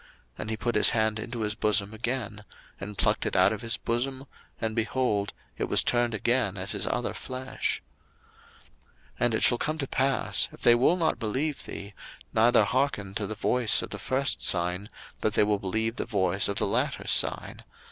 [0.35, 2.43] And he put his hand into his bosom again;
[2.79, 4.25] and plucked it out of his bosom,
[4.59, 7.83] and, behold, it was turned again as his other flesh.
[8.79, 11.93] 02:004:008 And it shall come to pass, if they will not believe thee,
[12.33, 14.87] neither hearken to the voice of the first sign,
[15.19, 17.63] that they will believe the voice of the latter sign.